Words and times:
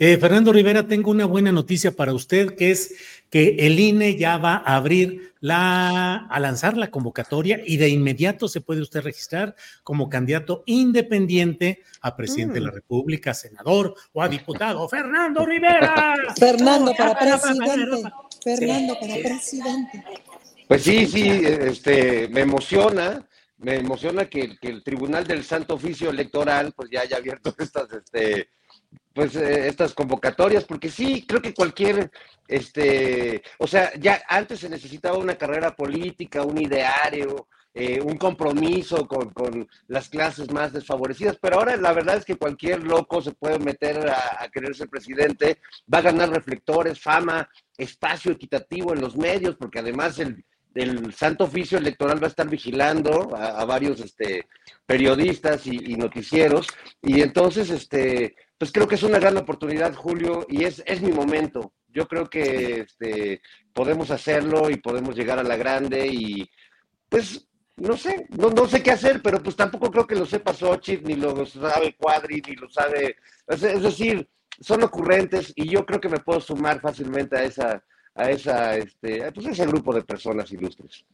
Eh, 0.00 0.16
Fernando 0.16 0.52
Rivera, 0.52 0.86
tengo 0.86 1.10
una 1.10 1.26
buena 1.26 1.50
noticia 1.50 1.90
para 1.90 2.12
usted, 2.12 2.54
que 2.54 2.70
es 2.70 2.94
que 3.30 3.56
el 3.58 3.80
INE 3.80 4.16
ya 4.16 4.38
va 4.38 4.62
a 4.64 4.76
abrir 4.76 5.34
la, 5.40 6.26
a 6.26 6.38
lanzar 6.38 6.76
la 6.76 6.88
convocatoria 6.88 7.60
y 7.66 7.78
de 7.78 7.88
inmediato 7.88 8.46
se 8.46 8.60
puede 8.60 8.80
usted 8.80 9.02
registrar 9.02 9.56
como 9.82 10.08
candidato 10.08 10.62
independiente 10.66 11.82
a 12.00 12.16
presidente 12.16 12.54
de 12.54 12.66
la 12.66 12.70
República, 12.70 13.34
senador 13.34 13.96
o 14.12 14.22
a 14.22 14.28
diputado. 14.28 14.88
Fernando 14.88 15.44
Rivera. 15.44 16.14
Fernando 16.38 16.94
para 16.94 17.18
presidente. 17.18 18.10
Fernando 18.44 18.96
para 19.00 19.14
presidente. 19.16 20.04
Pues 20.68 20.82
sí, 20.82 21.06
sí, 21.06 21.28
este, 21.28 22.28
me 22.28 22.42
emociona, 22.42 23.26
me 23.56 23.76
emociona 23.78 24.26
que, 24.26 24.56
que 24.60 24.68
el 24.68 24.84
Tribunal 24.84 25.26
del 25.26 25.42
Santo 25.42 25.74
Oficio 25.74 26.10
Electoral 26.10 26.72
pues 26.76 26.88
ya 26.88 27.00
haya 27.00 27.16
abierto 27.16 27.52
estas, 27.58 27.92
este, 27.92 28.50
pues 29.12 29.34
eh, 29.36 29.68
estas 29.68 29.94
convocatorias, 29.94 30.64
porque 30.64 30.90
sí, 30.90 31.26
creo 31.26 31.42
que 31.42 31.54
cualquier, 31.54 32.10
este, 32.46 33.42
o 33.58 33.66
sea, 33.66 33.92
ya 33.98 34.22
antes 34.28 34.60
se 34.60 34.68
necesitaba 34.68 35.18
una 35.18 35.36
carrera 35.36 35.74
política, 35.74 36.42
un 36.42 36.58
ideario, 36.58 37.48
eh, 37.74 38.00
un 38.00 38.16
compromiso 38.16 39.06
con, 39.06 39.30
con, 39.30 39.68
las 39.88 40.08
clases 40.08 40.50
más 40.52 40.72
desfavorecidas, 40.72 41.36
pero 41.40 41.56
ahora 41.56 41.76
la 41.76 41.92
verdad 41.92 42.16
es 42.16 42.24
que 42.24 42.36
cualquier 42.36 42.82
loco 42.84 43.20
se 43.20 43.32
puede 43.32 43.58
meter 43.58 44.08
a, 44.08 44.42
a 44.42 44.48
querer 44.48 44.74
ser 44.74 44.88
presidente, 44.88 45.58
va 45.92 45.98
a 45.98 46.02
ganar 46.02 46.30
reflectores, 46.30 47.00
fama, 47.00 47.48
espacio 47.76 48.32
equitativo 48.32 48.94
en 48.94 49.00
los 49.00 49.16
medios, 49.16 49.56
porque 49.56 49.80
además 49.80 50.18
el, 50.18 50.44
el 50.78 51.12
Santo 51.14 51.44
Oficio 51.44 51.78
Electoral 51.78 52.22
va 52.22 52.26
a 52.26 52.30
estar 52.30 52.48
vigilando 52.48 53.34
a, 53.36 53.60
a 53.60 53.64
varios 53.64 54.00
este, 54.00 54.46
periodistas 54.86 55.66
y, 55.66 55.92
y, 55.92 55.96
noticieros, 55.96 56.66
y 57.02 57.20
entonces, 57.20 57.70
este, 57.70 58.36
pues 58.56 58.72
creo 58.72 58.86
que 58.86 58.94
es 58.94 59.02
una 59.02 59.18
gran 59.18 59.36
oportunidad, 59.36 59.94
Julio, 59.94 60.46
y 60.48 60.64
es, 60.64 60.82
es 60.86 61.02
mi 61.02 61.12
momento. 61.12 61.72
Yo 61.88 62.06
creo 62.06 62.28
que 62.28 62.80
este, 62.80 63.40
podemos 63.72 64.10
hacerlo 64.10 64.70
y 64.70 64.76
podemos 64.76 65.16
llegar 65.16 65.38
a 65.38 65.44
la 65.44 65.56
grande 65.56 66.06
y 66.06 66.48
pues 67.08 67.48
no 67.76 67.96
sé, 67.96 68.26
no, 68.30 68.50
no 68.50 68.66
sé 68.66 68.82
qué 68.82 68.90
hacer, 68.90 69.22
pero 69.22 69.42
pues 69.42 69.56
tampoco 69.56 69.90
creo 69.90 70.06
que 70.06 70.16
lo 70.16 70.26
sepa 70.26 70.52
Xochitl, 70.52 71.06
ni 71.06 71.14
lo 71.14 71.46
sabe 71.46 71.96
Cuadri, 71.96 72.42
ni 72.46 72.56
lo 72.56 72.68
sabe, 72.68 73.16
es, 73.46 73.62
es 73.62 73.82
decir, 73.82 74.28
son 74.60 74.82
ocurrentes 74.82 75.52
y 75.54 75.68
yo 75.68 75.86
creo 75.86 76.00
que 76.00 76.08
me 76.08 76.18
puedo 76.18 76.40
sumar 76.40 76.80
fácilmente 76.80 77.36
a 77.36 77.44
esa, 77.44 77.84
a 78.18 78.30
esa, 78.30 78.76
este, 78.76 79.30
pues 79.32 79.46
ese 79.46 79.66
grupo 79.66 79.94
de 79.94 80.02
personas 80.02 80.50
ilustres. 80.52 81.04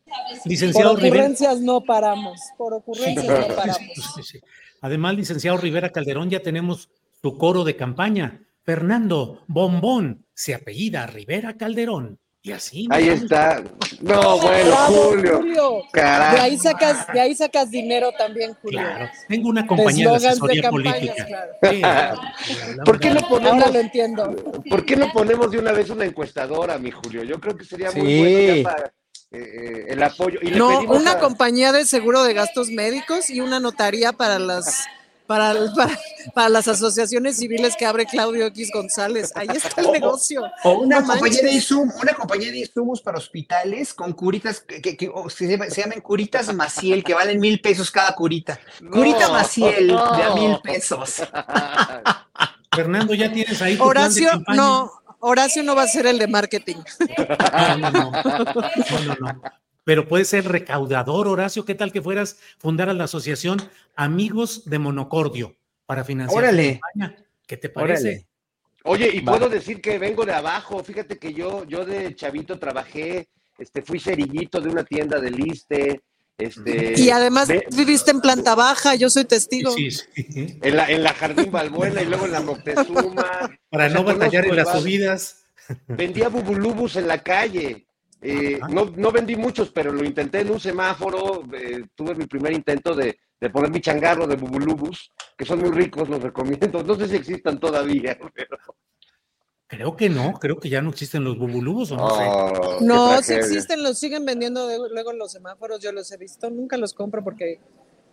Licenciado 0.47 0.95
por 0.95 1.05
ocurrencias 1.05 1.55
Rivera. 1.55 1.73
no 1.73 1.81
paramos, 1.83 2.41
por 2.57 2.73
ocurrencias 2.73 3.25
sí, 3.25 3.49
no 3.49 3.55
paramos. 3.55 3.79
Sí, 4.17 4.23
sí, 4.23 4.41
Además, 4.81 5.15
licenciado 5.15 5.59
Rivera 5.59 5.91
Calderón, 5.91 6.31
ya 6.31 6.41
tenemos 6.41 6.89
tu 7.21 7.37
coro 7.39 7.65
de 7.65 7.77
campaña. 7.77 8.43
Fernando 8.63 9.45
Bombón 9.47 10.27
se 10.35 10.55
apellida 10.55 11.07
Rivera 11.07 11.57
Calderón. 11.57 12.19
Y 12.47 12.53
así. 12.53 12.87
Ahí 12.91 13.09
está. 13.09 13.63
No, 14.03 14.39
bueno, 14.39 14.69
Bravo, 14.69 14.95
Julio. 14.95 15.37
Julio. 15.39 15.83
De 15.95 16.03
ahí 16.03 16.59
sacas, 16.59 17.07
de 17.11 17.19
ahí 17.19 17.35
sacas 17.35 17.71
dinero 17.71 18.13
también, 18.19 18.53
Julio. 18.61 18.81
Claro. 18.81 19.09
Tengo 19.27 19.49
una 19.49 19.67
compañía 19.67 20.11
de, 20.13 20.19
de 20.19 20.29
asesoría 20.29 20.63
de 20.63 20.69
política. 20.69 21.27
Claro. 21.65 22.21
Sí, 22.45 22.55
¿Por 22.85 23.01
qué 23.01 23.11
no 23.13 23.21
ponemos? 23.27 23.55
Ahora 23.55 23.71
lo 23.71 23.81
entiendo. 23.81 24.37
¿Por 24.69 24.85
qué 24.85 24.95
no 24.95 25.11
ponemos 25.11 25.51
de 25.51 25.59
una 25.59 25.73
vez 25.73 25.89
una 25.89 26.05
encuestadora, 26.05 26.77
mi 26.77 26.91
Julio? 26.91 27.25
Yo 27.25 27.41
creo 27.41 27.57
que 27.57 27.65
sería 27.65 27.91
muy 27.93 28.07
sí. 28.07 28.21
bueno 28.21 28.63
para 28.65 28.93
eh, 29.33 29.87
el 29.89 30.03
apoyo. 30.03 30.39
Y 30.43 30.51
no, 30.51 30.81
una 30.81 31.13
a... 31.13 31.19
compañía 31.21 31.73
de 31.73 31.87
seguro 31.87 32.25
de 32.25 32.35
gastos 32.35 32.69
médicos 32.69 33.31
y 33.31 33.41
una 33.41 33.59
notaría 33.59 34.13
para 34.13 34.39
las 34.39 34.85
para, 35.35 35.75
para, 35.75 35.99
para, 36.33 36.49
las 36.49 36.69
asociaciones 36.69 37.37
civiles 37.37 37.75
que 37.77 37.87
abre 37.87 38.07
Claudio 38.07 38.47
X 38.47 38.71
González. 38.73 39.33
Ahí 39.35 39.49
está 39.53 39.81
el 39.81 39.91
negocio. 39.91 40.43
O, 40.63 40.79
una, 40.81 41.01
no 41.01 41.07
compañía 41.09 41.43
de 41.43 41.53
insumos, 41.53 41.95
una 42.01 42.15
compañía 42.15 42.53
de 42.53 42.59
insumos 42.59 43.03
para 43.03 43.19
hospitales 43.19 43.93
con 43.93 44.13
curitas 44.13 44.61
que, 44.61 44.81
que, 44.81 44.97
que 44.97 45.11
se, 45.29 45.71
se, 45.71 45.81
llaman 45.83 46.01
curitas 46.01 46.53
Maciel, 46.55 47.03
que 47.03 47.15
valen 47.15 47.41
mil 47.41 47.61
pesos 47.61 47.91
cada 47.91 48.15
curita. 48.15 48.59
No, 48.81 48.91
Curita 48.91 49.29
Maciel 49.31 49.89
no. 49.89 50.17
de 50.17 50.23
a 50.23 50.35
mil 50.35 50.59
pesos. 50.63 51.23
Fernando, 52.75 53.15
ya 53.15 53.33
tienes 53.33 53.61
ahí. 53.61 53.77
Tu 53.77 53.83
Horacio, 53.83 54.31
plan 54.31 54.45
de 54.47 54.57
no. 54.57 54.91
Horacio 55.21 55.63
no 55.63 55.75
va 55.75 55.83
a 55.83 55.89
ser 55.89 56.07
el 56.07 56.19
de 56.19 56.29
marketing. 56.29 56.77
No, 57.79 57.79
no, 57.79 57.91
no. 57.91 58.11
no, 58.11 59.05
no, 59.05 59.33
no 59.33 59.64
pero 59.85 60.09
puede 60.09 60.25
ser 60.25 60.49
recaudador, 60.49 61.29
Horacio. 61.29 61.65
¿Qué 61.65 61.75
tal 61.75 61.93
que 61.93 62.03
fueras 62.03 62.39
fundar 62.59 62.89
a 62.89 62.95
la 62.95 63.05
asociación 63.05 63.63
Amigos 63.95 64.69
de 64.69 64.79
Monocordio 64.79 65.57
para 65.87 66.05
financiar 66.05 66.45
Órale. 66.45 66.65
la 66.65 66.81
campaña? 66.81 67.25
¿Qué 67.47 67.57
te 67.59 67.69
parece? 67.69 68.09
Órale. 68.09 68.27
Oye, 68.87 69.11
y 69.15 69.21
puedo 69.23 69.49
decir 69.49 69.81
que 69.81 69.99
vengo 69.99 70.27
de 70.27 70.33
abajo. 70.33 70.83
Fíjate 70.85 71.19
que 71.19 71.33
yo, 71.33 71.65
yo 71.65 71.87
de 71.87 72.15
chavito 72.15 72.59
trabajé, 72.59 73.29
este, 73.59 73.81
fui 73.81 73.99
cerillito 73.99 74.61
de 74.61 74.69
una 74.69 74.85
tienda 74.85 75.21
de 75.21 75.31
liste. 75.31 76.03
Este, 76.37 76.95
y 77.01 77.11
además 77.11 77.49
de, 77.49 77.65
viviste 77.75 78.11
en 78.11 78.21
planta 78.21 78.55
baja, 78.55 78.95
yo 78.95 79.09
soy 79.09 79.25
testigo. 79.25 79.71
Sí, 79.71 79.91
sí. 79.91 80.59
En, 80.61 80.77
la, 80.77 80.91
en 80.91 81.03
la 81.03 81.15
Jardín 81.15 81.51
Balbuena 81.51 82.03
y 82.03 82.07
luego 82.07 82.27
en 82.27 82.33
la 82.33 82.41
Moctezuma. 82.41 83.59
Para 83.71 83.87
o 83.87 83.89
sea, 83.89 83.89
no 83.89 84.05
batallar 84.05 84.47
en 84.47 84.57
las 84.57 84.73
subidas. 84.73 85.47
Vendía 85.87 86.29
bubulubus 86.29 86.97
en 86.97 87.09
la 87.09 87.23
calle. 87.23 87.87
Eh, 88.27 88.59
no, 88.71 88.87
no, 88.97 89.13
vendí 89.13 89.37
muchos, 89.37 89.71
pero 89.71 89.93
lo 89.93 90.03
intenté 90.03 90.41
en 90.41 90.51
un 90.51 90.59
semáforo. 90.59 91.43
Eh, 91.53 91.85
tuve 91.95 92.15
mi 92.15 92.27
primer 92.27 92.55
intento 92.55 92.95
de, 92.95 93.19
de, 93.39 93.51
poner 93.51 93.71
mi 93.71 93.83
changarro 93.83 94.27
de 94.27 94.37
bubulubus, 94.37 95.13
que 95.37 95.45
son 95.45 95.59
muy 95.59 95.71
ricos, 95.71 96.09
los 96.09 96.23
recomiendo. 96.23 96.83
No 96.83 96.95
sé 96.95 97.07
si 97.07 97.17
existan 97.17 97.61
todavía, 97.61 98.19
pero. 98.35 98.57
Creo 99.67 99.95
que 99.95 100.09
no, 100.09 100.35
creo 100.35 100.59
que 100.59 100.71
ya 100.71 100.81
no 100.81 100.91
existen 100.91 101.23
los 101.23 101.39
bubulubus 101.39 101.93
o 101.93 101.97
no 101.97 102.07
oh, 102.07 102.79
sé. 102.79 102.85
No, 102.85 103.23
sí 103.23 103.35
existen, 103.35 103.83
los 103.83 103.99
siguen 103.99 104.25
vendiendo 104.25 104.69
de, 104.69 104.79
luego 104.91 105.11
en 105.13 105.19
los 105.19 105.33
semáforos, 105.33 105.81
yo 105.81 105.93
los 105.93 106.11
he 106.13 106.17
visto, 106.17 106.49
nunca 106.49 106.77
los 106.77 106.95
compro 106.95 107.23
porque 107.23 107.61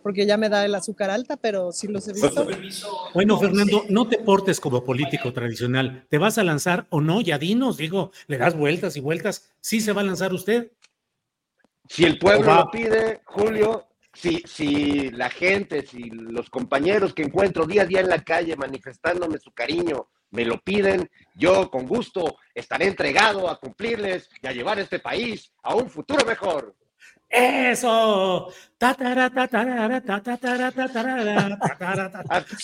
porque 0.02 0.26
ya 0.26 0.36
me 0.36 0.48
da 0.48 0.64
el 0.64 0.74
azúcar 0.74 1.10
alta, 1.10 1.36
pero 1.36 1.72
sí 1.72 1.88
los 1.88 2.06
he 2.08 2.12
visto. 2.12 2.46
Bueno, 3.14 3.38
Fernando, 3.38 3.84
no 3.88 4.08
te 4.08 4.18
portes 4.18 4.60
como 4.60 4.84
político 4.84 5.32
tradicional. 5.32 6.06
¿Te 6.08 6.18
vas 6.18 6.38
a 6.38 6.44
lanzar 6.44 6.86
o 6.90 7.00
no? 7.00 7.20
Ya 7.20 7.38
dinos, 7.38 7.76
digo, 7.76 8.12
le 8.26 8.38
das 8.38 8.56
vueltas 8.56 8.96
y 8.96 9.00
vueltas. 9.00 9.52
¿Sí 9.60 9.80
se 9.80 9.92
va 9.92 10.00
a 10.00 10.04
lanzar 10.04 10.32
usted? 10.32 10.72
Si 11.88 12.04
el 12.04 12.18
pueblo 12.18 12.54
lo 12.54 12.70
pide, 12.70 13.20
Julio, 13.24 13.86
si, 14.12 14.42
si 14.46 15.10
la 15.10 15.30
gente, 15.30 15.86
si 15.86 16.10
los 16.10 16.50
compañeros 16.50 17.14
que 17.14 17.22
encuentro 17.22 17.66
día 17.66 17.82
a 17.82 17.86
día 17.86 18.00
en 18.00 18.08
la 18.08 18.22
calle 18.22 18.56
manifestándome 18.56 19.38
su 19.38 19.52
cariño, 19.52 20.08
me 20.30 20.44
lo 20.44 20.58
piden, 20.60 21.10
yo 21.34 21.70
con 21.70 21.86
gusto 21.86 22.36
estaré 22.54 22.86
entregado 22.86 23.48
a 23.48 23.60
cumplirles 23.60 24.28
y 24.42 24.46
a 24.46 24.52
llevar 24.52 24.78
este 24.78 24.98
país 24.98 25.52
a 25.62 25.74
un 25.74 25.90
futuro 25.90 26.24
mejor. 26.24 26.74
Eso. 27.32 28.52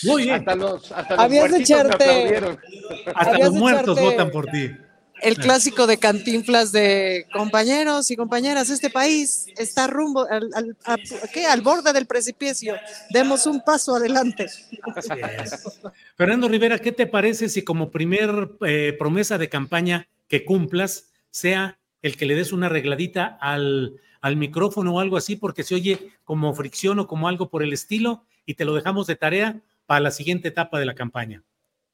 Muy 0.03 0.23
bien. 0.23 0.35
Hasta 0.35 0.55
los, 0.55 0.91
hasta 0.91 1.15
los 1.15 1.23
Habías 1.25 1.43
de 1.45 1.49
muertitos 1.49 1.59
me 1.59 1.63
echarte-. 1.63 2.57
Hasta 3.15 3.31
Habías 3.31 3.49
los 3.49 3.57
muertos 3.57 3.97
echarte- 3.97 4.01
votan 4.11 4.31
por 4.31 4.45
ti. 4.45 4.71
El 5.21 5.35
clásico 5.35 5.85
de 5.85 5.97
cantinflas 5.97 6.71
de 6.71 7.25
compañeros 7.33 8.09
y 8.09 8.15
compañeras, 8.15 8.69
este 8.69 8.89
país 8.89 9.47
está 9.57 9.85
rumbo 9.87 10.25
al, 10.29 10.49
al- 10.53 10.77
a- 10.85 10.97
¿qué? 11.33 11.45
al 11.45 11.59
borde 11.61 11.91
del 11.91 12.05
precipicio. 12.05 12.75
Demos 13.09 13.45
un 13.45 13.59
paso 13.61 13.95
adelante. 13.97 14.45
Fernando 16.15 16.47
Rivera, 16.47 16.79
¿qué 16.79 16.91
te 16.93 17.05
parece 17.07 17.49
si 17.49 17.63
como 17.63 17.89
primer 17.89 18.51
eh, 18.65 18.95
promesa 18.97 19.37
de 19.37 19.49
campaña 19.49 20.07
que 20.29 20.45
cumplas 20.45 21.05
sea 21.31 21.77
el 22.01 22.17
que 22.17 22.25
le 22.25 22.35
des 22.35 22.51
una 22.51 22.67
arregladita 22.67 23.37
al, 23.39 23.99
al 24.21 24.35
micrófono 24.35 24.95
o 24.95 24.99
algo 24.99 25.17
así, 25.17 25.35
porque 25.35 25.63
se 25.63 25.75
oye 25.75 26.11
como 26.23 26.53
fricción 26.53 26.99
o 26.99 27.07
como 27.07 27.27
algo 27.27 27.49
por 27.49 27.63
el 27.63 27.73
estilo, 27.73 28.25
y 28.45 28.55
te 28.55 28.65
lo 28.65 28.73
dejamos 28.73 29.07
de 29.07 29.15
tarea 29.15 29.61
para 29.85 29.99
la 30.01 30.11
siguiente 30.11 30.47
etapa 30.47 30.79
de 30.79 30.85
la 30.85 30.95
campaña. 30.95 31.43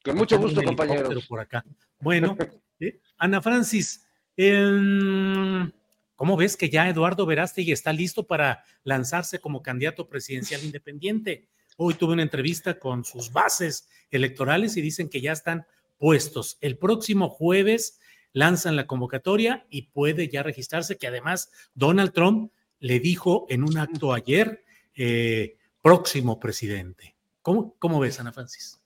Con 0.04 0.18
mucho 0.18 0.38
gusto, 0.38 0.62
compañeros. 0.64 1.26
Por 1.28 1.40
acá. 1.40 1.66
Bueno, 2.00 2.38
eh, 2.80 3.00
Ana 3.18 3.42
Francis, 3.42 4.06
em, 4.38 5.72
¿cómo 6.16 6.38
ves 6.38 6.56
que 6.56 6.70
ya 6.70 6.88
Eduardo 6.88 7.26
Verástegui 7.26 7.72
está 7.72 7.92
listo 7.92 8.28
para 8.28 8.64
lanzarse 8.84 9.40
como 9.40 9.64
candidato 9.64 10.08
presidencial 10.08 10.64
independiente? 10.64 11.50
Hoy 11.78 11.96
tuve 11.96 12.14
una 12.14 12.22
entrevista 12.22 12.80
con 12.80 13.04
sus 13.04 13.32
bases 13.34 13.90
electorales 14.12 14.78
y 14.78 14.82
dicen 14.82 15.10
que 15.10 15.22
ya 15.22 15.32
están 15.32 15.66
puestos. 15.98 16.58
El 16.62 16.78
próximo 16.78 17.30
jueves 17.30 18.00
lanzan 18.36 18.76
la 18.76 18.86
convocatoria 18.86 19.66
y 19.70 19.84
puede 19.84 20.28
ya 20.28 20.44
registrarse, 20.44 20.98
que 20.98 21.08
además 21.08 21.50
Donald 21.74 22.12
Trump 22.12 22.52
le 22.80 23.00
dijo 23.00 23.46
en 23.50 23.64
un 23.64 23.78
acto 23.78 24.12
ayer, 24.14 24.66
eh, 24.94 25.56
próximo 25.82 26.38
presidente. 26.38 27.16
¿Cómo, 27.42 27.76
¿Cómo 27.80 28.00
ves, 28.00 28.20
Ana 28.20 28.34
Francis? 28.34 28.82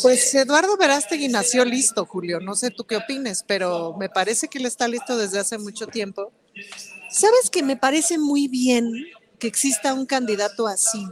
Pues 0.00 0.32
Eduardo 0.34 0.76
Verástegui 0.76 1.26
nació 1.26 1.64
listo, 1.64 2.06
Julio. 2.06 2.38
No 2.38 2.54
sé 2.54 2.70
tú 2.70 2.84
qué 2.84 2.96
opines, 2.96 3.44
pero 3.46 3.96
me 3.98 4.08
parece 4.08 4.46
que 4.46 4.58
él 4.58 4.66
está 4.66 4.86
listo 4.86 5.16
desde 5.16 5.40
hace 5.40 5.58
mucho 5.58 5.88
tiempo. 5.88 6.32
¿Sabes 7.10 7.50
que 7.50 7.64
me 7.64 7.76
parece 7.76 8.16
muy 8.16 8.46
bien 8.46 8.92
que 9.40 9.48
exista 9.48 9.92
un 9.92 10.06
candidato 10.06 10.68
así? 10.68 11.04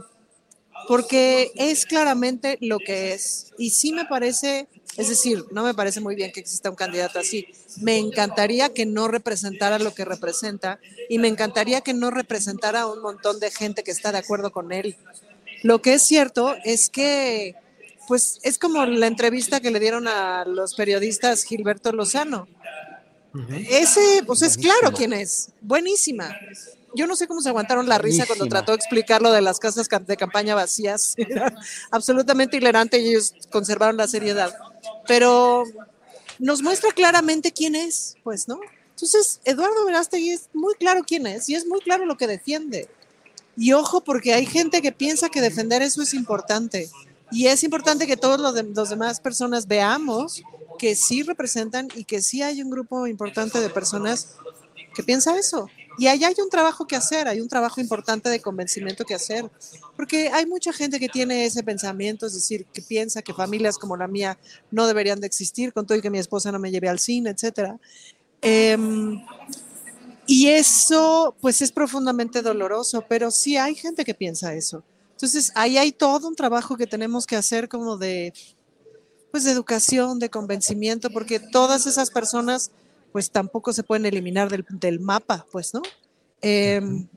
Porque 0.87 1.51
es 1.55 1.85
claramente 1.85 2.57
lo 2.61 2.79
que 2.79 3.13
es. 3.13 3.53
Y 3.57 3.71
sí 3.71 3.93
me 3.93 4.05
parece, 4.05 4.67
es 4.97 5.09
decir, 5.09 5.45
no 5.51 5.63
me 5.63 5.73
parece 5.73 5.99
muy 5.99 6.15
bien 6.15 6.31
que 6.31 6.39
exista 6.39 6.69
un 6.69 6.75
candidato 6.75 7.19
así. 7.19 7.47
Me 7.81 7.97
encantaría 7.97 8.69
que 8.69 8.85
no 8.85 9.07
representara 9.07 9.79
lo 9.79 9.93
que 9.93 10.05
representa 10.05 10.79
y 11.09 11.19
me 11.19 11.27
encantaría 11.27 11.81
que 11.81 11.93
no 11.93 12.11
representara 12.11 12.81
a 12.81 12.91
un 12.91 13.01
montón 13.01 13.39
de 13.39 13.51
gente 13.51 13.83
que 13.83 13.91
está 13.91 14.11
de 14.11 14.19
acuerdo 14.19 14.51
con 14.51 14.71
él. 14.71 14.97
Lo 15.63 15.81
que 15.81 15.93
es 15.93 16.01
cierto 16.01 16.55
es 16.63 16.89
que, 16.89 17.55
pues, 18.07 18.39
es 18.43 18.57
como 18.57 18.85
la 18.85 19.07
entrevista 19.07 19.59
que 19.59 19.71
le 19.71 19.79
dieron 19.79 20.07
a 20.07 20.45
los 20.45 20.73
periodistas 20.73 21.43
Gilberto 21.43 21.91
Lozano. 21.91 22.47
Ese, 23.69 24.23
pues 24.25 24.41
es 24.41 24.57
claro 24.57 24.91
quién 24.91 25.13
es. 25.13 25.49
Buenísima. 25.61 26.35
Yo 26.93 27.07
no 27.07 27.15
sé 27.15 27.27
cómo 27.27 27.41
se 27.41 27.49
aguantaron 27.49 27.87
la 27.87 27.97
risa 27.97 28.25
cuando 28.25 28.45
trató 28.47 28.71
de 28.73 28.77
explicar 28.77 29.21
lo 29.21 29.31
de 29.31 29.41
las 29.41 29.59
casas 29.59 29.87
de 29.89 30.17
campaña 30.17 30.55
vacías. 30.55 31.13
Era 31.17 31.55
absolutamente 31.89 32.57
hilarante 32.57 32.99
y 32.99 33.09
ellos 33.09 33.33
conservaron 33.51 33.97
la 33.97 34.07
seriedad. 34.07 34.53
Pero 35.07 35.63
nos 36.39 36.61
muestra 36.61 36.91
claramente 36.91 37.51
quién 37.51 37.75
es, 37.75 38.15
pues, 38.23 38.47
¿no? 38.47 38.59
Entonces, 38.89 39.39
Eduardo 39.45 39.85
Verástegui 39.85 40.31
es 40.31 40.49
muy 40.53 40.75
claro 40.75 41.01
quién 41.05 41.25
es 41.27 41.49
y 41.49 41.55
es 41.55 41.65
muy 41.65 41.79
claro 41.79 42.05
lo 42.05 42.17
que 42.17 42.27
defiende. 42.27 42.89
Y 43.57 43.73
ojo, 43.73 44.01
porque 44.01 44.33
hay 44.33 44.45
gente 44.45 44.81
que 44.81 44.91
piensa 44.91 45.29
que 45.29 45.41
defender 45.41 45.81
eso 45.81 46.01
es 46.01 46.13
importante. 46.13 46.89
Y 47.31 47.47
es 47.47 47.63
importante 47.63 48.05
que 48.07 48.17
todos 48.17 48.39
los, 48.39 48.53
de- 48.53 48.63
los 48.63 48.89
demás 48.89 49.19
personas 49.19 49.67
veamos 49.67 50.43
que 50.77 50.95
sí 50.95 51.23
representan 51.23 51.87
y 51.95 52.03
que 52.03 52.21
sí 52.21 52.41
hay 52.41 52.61
un 52.61 52.69
grupo 52.69 53.07
importante 53.07 53.59
de 53.59 53.69
personas 53.69 54.35
que 54.93 55.03
piensa 55.03 55.37
eso. 55.37 55.69
Y 56.01 56.07
allá 56.07 56.29
hay 56.29 56.35
un 56.43 56.49
trabajo 56.49 56.87
que 56.87 56.95
hacer, 56.95 57.27
hay 57.27 57.41
un 57.41 57.47
trabajo 57.47 57.79
importante 57.79 58.27
de 58.27 58.41
convencimiento 58.41 59.05
que 59.05 59.13
hacer, 59.13 59.47
porque 59.95 60.29
hay 60.29 60.47
mucha 60.47 60.73
gente 60.73 60.99
que 60.99 61.07
tiene 61.07 61.45
ese 61.45 61.61
pensamiento, 61.61 62.25
es 62.25 62.33
decir, 62.33 62.65
que 62.73 62.81
piensa 62.81 63.21
que 63.21 63.35
familias 63.35 63.77
como 63.77 63.95
la 63.95 64.07
mía 64.07 64.35
no 64.71 64.87
deberían 64.87 65.19
de 65.19 65.27
existir, 65.27 65.71
con 65.71 65.85
todo 65.85 65.95
y 65.95 66.01
que 66.01 66.09
mi 66.09 66.17
esposa 66.17 66.51
no 66.51 66.57
me 66.57 66.71
lleve 66.71 66.89
al 66.89 66.97
cine, 66.97 67.29
etcétera. 67.29 67.79
Em, 68.41 69.23
y 70.25 70.47
eso, 70.47 71.35
pues, 71.39 71.61
es 71.61 71.71
profundamente 71.71 72.41
doloroso, 72.41 73.05
pero 73.07 73.29
sí 73.29 73.57
hay 73.57 73.75
gente 73.75 74.03
que 74.03 74.15
piensa 74.15 74.55
eso. 74.55 74.83
Entonces, 75.11 75.51
ahí 75.53 75.77
hay 75.77 75.91
todo 75.91 76.27
un 76.27 76.35
trabajo 76.35 76.77
que 76.77 76.87
tenemos 76.87 77.27
que 77.27 77.35
hacer 77.35 77.69
como 77.69 77.97
de, 77.97 78.33
pues, 79.29 79.43
de 79.43 79.51
educación, 79.51 80.17
de 80.17 80.31
convencimiento, 80.31 81.11
porque 81.11 81.39
todas 81.39 81.85
esas 81.85 82.09
personas, 82.09 82.71
pues, 83.11 83.31
tampoco 83.31 83.73
se 83.73 83.83
pueden 83.83 84.05
eliminar 84.05 84.49
del, 84.49 84.65
del 84.69 84.99
mapa, 84.99 85.45
pues, 85.51 85.73
¿no? 85.73 85.81
Em, 86.41 87.07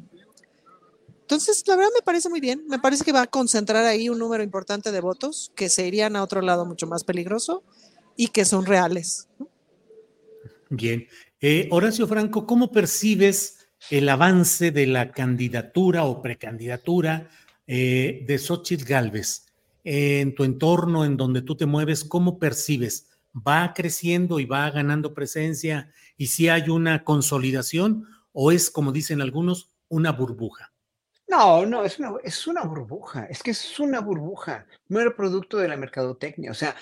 entonces, 1.22 1.64
la 1.66 1.76
verdad 1.76 1.90
me 1.94 2.02
parece 2.02 2.28
muy 2.28 2.40
bien. 2.40 2.64
Me 2.68 2.78
parece 2.78 3.04
que 3.04 3.12
va 3.12 3.22
a 3.22 3.26
concentrar 3.26 3.84
ahí 3.84 4.08
un 4.08 4.18
número 4.18 4.42
importante 4.42 4.92
de 4.92 5.00
votos 5.00 5.52
que 5.54 5.68
se 5.68 5.86
irían 5.86 6.16
a 6.16 6.22
otro 6.22 6.42
lado 6.42 6.66
mucho 6.66 6.86
más 6.86 7.04
peligroso 7.04 7.62
y 8.16 8.28
que 8.28 8.44
son 8.44 8.66
reales. 8.66 9.28
¿no? 9.38 9.48
Bien. 10.68 11.06
Eh, 11.40 11.68
Horacio 11.70 12.06
Franco, 12.06 12.46
¿cómo 12.46 12.70
percibes 12.70 13.68
el 13.90 14.08
avance 14.08 14.70
de 14.70 14.86
la 14.86 15.12
candidatura 15.12 16.04
o 16.04 16.20
precandidatura 16.20 17.30
eh, 17.66 18.24
de 18.26 18.38
Xochitl 18.38 18.84
Galvez? 18.84 19.44
en 19.84 20.34
tu 20.34 20.44
entorno, 20.44 21.04
en 21.04 21.16
donde 21.16 21.42
tú 21.42 21.56
te 21.56 21.66
mueves, 21.66 22.04
¿cómo 22.04 22.38
percibes? 22.38 23.10
¿Va 23.34 23.72
creciendo 23.74 24.38
y 24.38 24.44
va 24.44 24.70
ganando 24.70 25.14
presencia? 25.14 25.92
¿Y 26.16 26.28
si 26.28 26.48
hay 26.48 26.68
una 26.68 27.02
consolidación 27.04 28.06
o 28.32 28.52
es, 28.52 28.70
como 28.70 28.92
dicen 28.92 29.20
algunos, 29.20 29.72
una 29.88 30.12
burbuja? 30.12 30.72
No, 31.26 31.66
no, 31.66 31.84
es 31.84 31.98
una, 31.98 32.12
es 32.22 32.46
una 32.46 32.62
burbuja, 32.62 33.24
es 33.26 33.42
que 33.42 33.52
es 33.52 33.80
una 33.80 34.00
burbuja, 34.00 34.66
no 34.88 35.00
era 35.00 35.16
producto 35.16 35.56
de 35.56 35.68
la 35.68 35.76
mercadotecnia, 35.76 36.50
o 36.50 36.54
sea, 36.54 36.76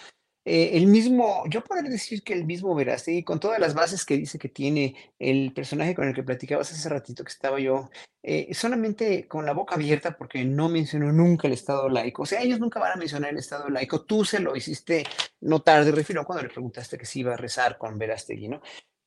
eh, 0.44 0.70
el 0.76 0.88
mismo, 0.88 1.44
yo 1.48 1.62
podría 1.62 1.88
decir 1.88 2.24
que 2.24 2.32
el 2.32 2.44
mismo 2.44 2.74
Verástegui, 2.74 3.22
con 3.22 3.38
todas 3.38 3.60
las 3.60 3.74
bases 3.74 4.04
que 4.04 4.16
dice 4.18 4.40
que 4.40 4.48
tiene 4.48 4.96
el 5.20 5.52
personaje 5.54 5.94
con 5.94 6.08
el 6.08 6.14
que 6.14 6.24
platicabas 6.24 6.72
hace 6.72 6.88
ratito 6.88 7.22
que 7.22 7.30
estaba 7.30 7.60
yo, 7.60 7.90
eh, 8.24 8.52
solamente 8.52 9.28
con 9.28 9.46
la 9.46 9.52
boca 9.52 9.76
abierta 9.76 10.16
porque 10.16 10.44
no 10.44 10.68
mencionó 10.68 11.12
nunca 11.12 11.46
el 11.46 11.54
Estado 11.54 11.88
laico, 11.88 12.22
o 12.22 12.26
sea, 12.26 12.42
ellos 12.42 12.58
nunca 12.58 12.80
van 12.80 12.92
a 12.92 12.96
mencionar 12.96 13.30
el 13.30 13.38
Estado 13.38 13.70
laico, 13.70 14.02
tú 14.04 14.24
se 14.24 14.40
lo 14.40 14.56
hiciste 14.56 15.04
notar 15.42 15.84
de 15.84 15.92
refiro 15.92 16.24
cuando 16.24 16.42
le 16.42 16.48
preguntaste 16.48 16.96
que 16.96 17.06
si 17.06 17.20
iba 17.20 17.34
a 17.34 17.36
rezar 17.36 17.78
con 17.78 17.98
Verástegui, 17.98 18.48
¿no? 18.48 18.62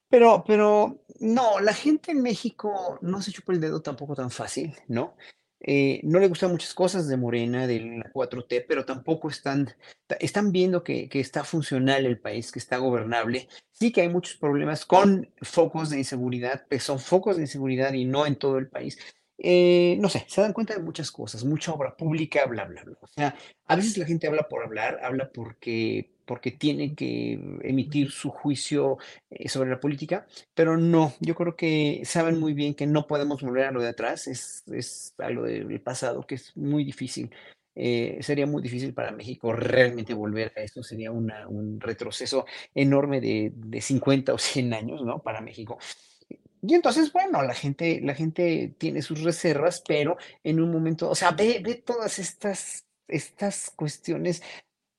Pero, 0.09 0.43
pero 0.45 1.03
no, 1.19 1.60
la 1.60 1.74
gente 1.74 2.12
en 2.12 2.21
México 2.21 3.00
no 3.01 3.21
se 3.21 3.31
chupa 3.31 3.53
el 3.53 3.60
dedo 3.60 3.81
tampoco 3.81 4.15
tan 4.15 4.29
fácil, 4.29 4.75
¿no? 4.88 5.15
Eh, 5.60 6.00
no 6.03 6.19
le 6.19 6.27
gustan 6.27 6.51
muchas 6.51 6.75
cosas 6.75 7.07
de 7.07 7.17
Morena, 7.17 7.65
de 7.65 7.79
la 7.79 8.13
4T, 8.13 8.65
pero 8.67 8.86
tampoco 8.86 9.29
están, 9.29 9.74
están 10.19 10.51
viendo 10.51 10.83
que, 10.83 11.10
que 11.10 11.19
está 11.19 11.43
funcional 11.43 12.05
el 12.05 12.19
país, 12.19 12.51
que 12.51 12.60
está 12.60 12.77
gobernable. 12.77 13.48
Sí 13.71 13.91
que 13.91 14.01
hay 14.01 14.10
muchos 14.10 14.36
problemas 14.36 14.86
con 14.86 15.33
focos 15.41 15.89
de 15.89 15.98
inseguridad, 15.98 16.65
pero 16.69 16.81
son 16.81 17.00
focos 17.00 17.38
de 17.38 17.43
inseguridad 17.43 17.93
y 17.93 18.05
no 18.05 18.27
en 18.27 18.36
todo 18.36 18.60
el 18.60 18.67
país. 18.67 19.00
Eh, 19.38 19.98
no 20.00 20.10
sé, 20.10 20.25
se 20.27 20.42
dan 20.42 20.54
cuenta 20.54 20.74
de 20.75 20.82
muchas 20.82 21.12
cosas, 21.12 21.44
mucha 21.44 21.74
obra 21.74 21.96
pública, 21.98 22.46
bla, 22.46 22.65
bla, 22.65 22.84
bla. 22.84 22.98
O 23.01 23.08
sea, 23.08 23.36
a 23.68 23.75
veces 23.75 23.98
la 23.98 24.06
gente 24.06 24.27
habla 24.27 24.48
por 24.48 24.63
hablar, 24.63 25.00
habla 25.04 25.30
porque, 25.34 26.12
porque 26.25 26.51
tiene 26.51 26.96
que 26.96 27.34
emitir 27.63 28.12
su 28.12 28.30
juicio 28.30 28.98
eh, 29.30 29.50
sobre 29.50 29.70
la 29.70 29.80
política, 29.80 30.25
pero 30.54 30.77
no, 30.77 31.13
yo 31.20 31.36
creo 31.36 31.56
que 31.58 32.01
saben 32.06 32.39
muy 32.39 32.54
bien 32.54 32.75
que 32.75 32.88
no 32.88 33.08
podemos 33.08 33.42
volver 33.42 33.65
a 33.65 33.72
lo 33.72 33.82
de 33.82 33.89
atrás, 33.89 34.27
es, 34.27 34.63
es 34.68 35.13
algo 35.18 35.44
del 35.44 35.82
pasado 35.82 36.25
que 36.25 36.36
es 36.36 36.56
muy 36.56 36.84
difícil. 36.86 37.30
eh, 37.77 38.20
sería 38.22 38.46
muy 38.48 38.62
difícil 38.62 38.94
para 38.94 39.12
México 39.12 39.51
realmente 39.51 40.13
volver 40.13 40.54
a 40.56 40.62
esto, 40.62 40.82
sería 40.82 41.12
un 41.12 41.80
retroceso 41.82 42.46
enorme 42.74 43.20
de, 43.20 43.51
de 43.54 43.82
50 43.82 44.34
o 44.34 44.38
100 44.38 44.74
años, 44.74 45.04
¿no? 45.04 45.20
Para 45.22 45.42
México. 45.42 45.77
Y 46.67 46.74
entonces, 46.75 47.12
bueno, 47.13 47.41
la 47.43 47.53
gente, 47.53 48.00
la 48.01 48.15
gente 48.15 48.74
tiene 48.77 49.01
sus 49.01 49.22
reservas, 49.22 49.84
pero 49.88 50.17
en 50.43 50.60
un 50.62 50.72
momento, 50.72 51.10
o 51.10 51.15
sea, 51.15 51.31
ve, 51.31 51.62
ve 51.63 51.75
todas 51.75 52.19
estas, 52.19 52.86
estas 53.07 53.72
cuestiones 53.75 54.41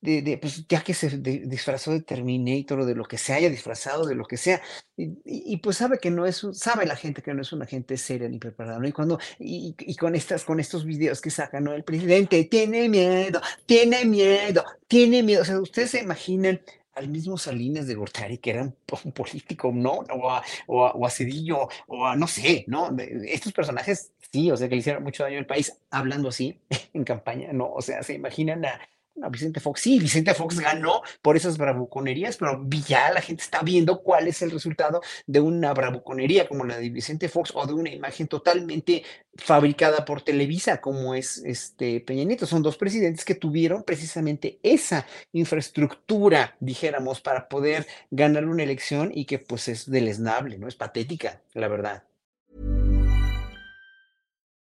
de, 0.01 0.23
de, 0.23 0.39
pues 0.39 0.67
ya 0.69 0.83
que 0.85 0.95
se 0.95 1.09
disfrazó 1.19 1.91
de 1.91 2.03
Terminator 2.03 2.81
o 2.81 2.87
de 2.87 2.95
lo 2.95 3.05
que 3.07 3.19
se 3.19 3.33
haya 3.33 3.51
disfrazado, 3.51 4.07
de 4.07 4.15
lo 4.15 4.25
que 4.27 4.37
sea, 4.37 4.63
y, 4.97 5.57
pues 5.59 5.79
sabe 5.79 5.99
que 5.99 6.11
no 6.11 6.27
es, 6.27 6.45
un- 6.45 6.55
sabe 6.55 6.87
la 6.87 6.97
gente 6.97 7.23
que 7.23 7.35
no 7.35 7.43
es 7.43 7.53
una 7.53 7.67
gente 7.67 7.97
seria 7.97 8.29
ni 8.29 8.39
preparada, 8.39 8.79
¿no? 8.79 8.87
Y 8.87 8.93
cuando, 8.93 9.19
y, 9.39 9.75
y 9.79 9.97
con 9.97 10.15
estas, 10.15 10.45
con 10.45 10.61
estos 10.61 10.85
videos 10.85 11.21
que 11.21 11.31
sacan, 11.31 11.65
¿no? 11.65 11.73
El 11.73 11.83
presidente 11.85 12.45
tiene 12.45 12.89
miedo, 12.89 13.41
tiene 13.65 14.05
miedo, 14.05 14.65
tiene 14.87 15.23
miedo, 15.23 15.43
o 15.43 15.45
sea, 15.45 15.61
ustedes 15.61 15.91
se 15.91 16.01
imaginan 16.03 16.61
al 16.97 17.09
mismo 17.09 17.39
Salinas 17.39 17.87
de 17.87 17.95
Gortari, 17.95 18.39
que 18.39 18.51
era 18.51 18.63
un, 18.63 18.75
un 19.05 19.13
político, 19.13 19.71
¿no? 19.73 20.05
O 20.11 20.31
a, 20.31 20.43
o, 20.67 20.87
a, 20.87 20.93
o 20.93 21.07
a, 21.07 21.11
Cedillo, 21.11 21.69
o 21.87 22.07
a, 22.07 22.17
no 22.17 22.27
sé, 22.27 22.65
¿no? 22.67 22.91
Estos 22.99 23.53
personajes, 23.53 24.13
sí, 24.33 24.51
o 24.51 24.57
sea, 24.57 24.69
que 24.69 24.75
le 24.75 24.81
hicieron 24.81 25.05
mucho 25.05 25.23
daño 25.23 25.39
al 25.39 25.47
país 25.47 25.73
hablando 25.91 26.31
así 26.31 26.59
en 26.95 27.05
campaña, 27.05 27.53
¿no? 27.53 27.71
O 27.71 27.83
sea, 27.83 28.03
se 28.03 28.15
imaginan 28.15 28.65
a, 28.65 28.81
a 29.23 29.29
Vicente 29.29 29.61
Fox. 29.61 29.81
Sí, 29.81 29.99
Vicente 29.99 30.35
Fox 30.35 30.59
ganó 30.61 31.03
por 31.23 31.37
esas 31.37 31.59
bravuconerías, 31.59 32.37
pero 32.37 32.65
ya 32.87 33.13
la 33.13 33.21
gente 33.21 33.43
está 33.43 33.63
viendo 33.63 34.03
cuál 34.03 34.29
es 34.29 34.43
el 34.43 34.51
resultado 34.51 35.01
de 35.27 35.41
una 35.41 35.73
bravuconería 35.73 36.49
como 36.49 36.65
la 36.65 36.79
de 36.79 36.91
Vicente 36.91 37.29
Fox 37.29 37.53
o 37.55 37.67
de 37.67 37.75
una 37.75 37.91
imagen 37.91 38.29
totalmente 38.29 39.05
fabricada 39.37 40.05
por 40.05 40.23
Televisa, 40.23 40.81
como 40.81 41.15
es 41.15 41.39
este 41.39 42.01
Peña 42.01 42.25
Nieto. 42.25 42.47
Son 42.47 42.63
dos 42.63 42.77
presidentes 42.77 43.25
que 43.25 43.35
tuvieron 43.35 43.83
precisamente 43.83 44.59
esa 44.63 45.07
infraestructura, 45.33 46.57
dijéramos, 46.61 47.21
para 47.21 47.49
poder 47.49 47.87
ganar 48.11 48.47
una 48.47 48.63
elección 48.63 49.11
y 49.15 49.25
que 49.25 49.39
pues 49.39 49.69
es 49.69 49.91
deleznable, 49.91 50.59
¿no? 50.59 50.69
Es 50.69 50.75
patética, 50.75 51.43
la 51.55 51.69
verdad. 51.69 52.05